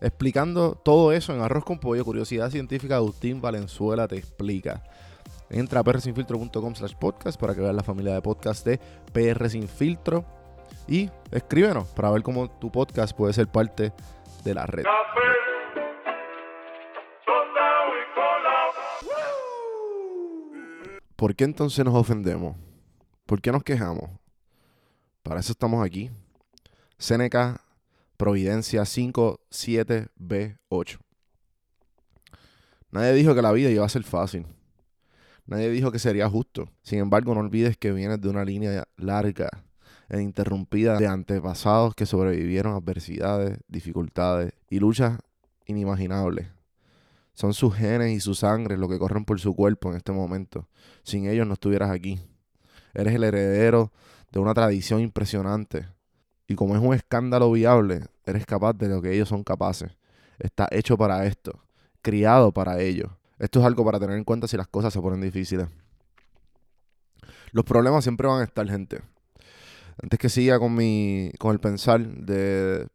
[0.00, 4.82] explicando todo eso en Arroz con Pollo, Curiosidad Científica, Agustín Valenzuela te explica.
[5.48, 8.80] Entra a prsinfiltro.com slash podcast para que veas la familia de podcast de
[9.12, 10.24] PR Sin Filtro
[10.88, 13.92] y escríbenos para ver cómo tu podcast puede ser parte
[14.44, 14.84] de la red.
[21.16, 22.56] ¿Por qué entonces nos ofendemos?
[23.24, 24.10] ¿Por qué nos quejamos?
[25.22, 26.10] Para eso estamos aquí.
[26.98, 27.60] Seneca
[28.16, 30.98] Providencia 57B8.
[32.90, 34.46] Nadie dijo que la vida iba a ser fácil.
[35.44, 36.70] Nadie dijo que sería justo.
[36.82, 39.48] Sin embargo, no olvides que vienes de una línea larga
[40.08, 45.18] e interrumpida de antepasados que sobrevivieron a adversidades, dificultades y luchas
[45.66, 46.48] inimaginables.
[47.34, 50.68] Son sus genes y su sangre lo que corren por su cuerpo en este momento.
[51.02, 52.18] Sin ellos no estuvieras aquí.
[52.94, 53.92] Eres el heredero
[54.32, 55.86] de una tradición impresionante
[56.48, 59.90] y como es un escándalo viable, eres capaz de lo que ellos son capaces.
[60.38, 61.60] Está hecho para esto,
[62.02, 63.16] criado para ello.
[63.38, 65.68] Esto es algo para tener en cuenta si las cosas se ponen difíciles.
[67.52, 69.00] Los problemas siempre van a estar, gente.
[70.02, 72.86] Antes que siga con mi con el pensar de,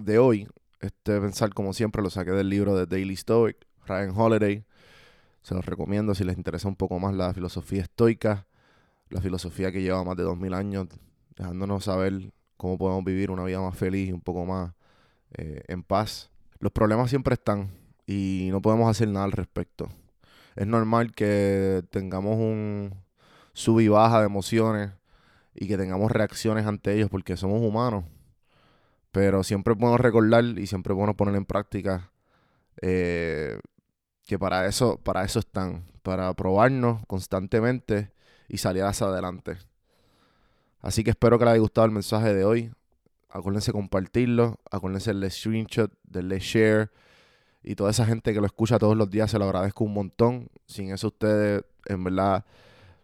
[0.00, 0.46] de hoy,
[0.80, 4.64] este pensar como siempre lo saqué del libro de Daily Stoic, Ryan Holiday.
[5.42, 8.46] Se los recomiendo si les interesa un poco más la filosofía estoica,
[9.08, 10.88] la filosofía que lleva más de 2000 años
[11.36, 14.72] dejándonos saber cómo podemos vivir una vida más feliz y un poco más
[15.34, 16.30] eh, en paz.
[16.58, 17.70] Los problemas siempre están
[18.06, 19.88] y no podemos hacer nada al respecto.
[20.54, 22.94] Es normal que tengamos un
[23.52, 24.92] sub y baja de emociones
[25.54, 28.04] y que tengamos reacciones ante ellos porque somos humanos.
[29.12, 32.10] Pero siempre es bueno recordar y siempre es bueno poner en práctica
[32.82, 33.58] eh,
[34.26, 38.12] que para eso, para eso están, para probarnos constantemente
[38.48, 39.56] y salir hacia adelante.
[40.80, 42.72] Así que espero que les haya gustado el mensaje de hoy.
[43.28, 46.90] Acuérdense compartirlo, acuérdense darle screenshot, darle share.
[47.62, 50.48] Y toda esa gente que lo escucha todos los días se lo agradezco un montón.
[50.66, 52.44] Sin eso ustedes, en verdad,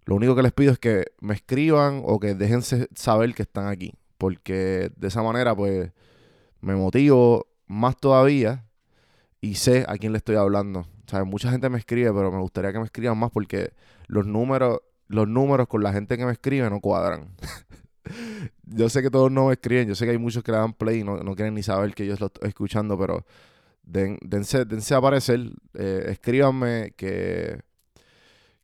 [0.04, 3.66] lo único que les pido es que me escriban o que dejen saber que están
[3.66, 3.92] aquí.
[4.18, 5.90] Porque de esa manera, pues,
[6.60, 8.64] me motivo más todavía
[9.40, 10.86] y sé a quién le estoy hablando.
[11.12, 13.72] O mucha gente me escribe, pero me gustaría que me escriban más porque
[14.06, 17.28] los números los números con la gente que me escribe no cuadran.
[18.64, 20.72] yo sé que todos no me escriben, yo sé que hay muchos que le dan
[20.72, 23.24] play y no, quieren ni saber que yo lo estoy escuchando, pero
[23.82, 27.60] den, dense, dense a aparecer, eh, escríbanme que,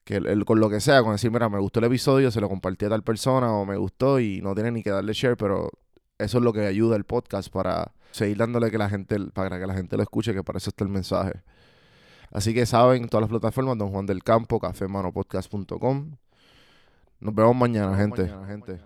[0.05, 2.87] que con lo que sea, con decir, mira, me gustó el episodio, se lo compartí
[2.87, 5.71] a tal persona o me gustó y no tienen ni que darle share, pero
[6.19, 9.67] eso es lo que ayuda el podcast para seguir dándole que la gente, para que
[9.67, 11.43] la gente lo escuche, que para eso está el mensaje.
[12.31, 16.17] Así que saben, todas las plataformas, Don Juan del Campo, cafemanopodcast.com.
[17.21, 18.23] Nos vemos mañana, gente.
[18.23, 18.81] Mañana, gente.